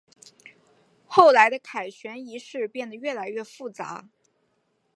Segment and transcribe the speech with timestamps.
[1.05, 4.09] 后来的凯旋仪式变得越来越复杂。